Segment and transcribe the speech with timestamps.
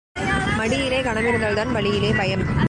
[0.57, 2.43] மடியிலே கனமிருந்தால்தான் வழியிலே பயம்.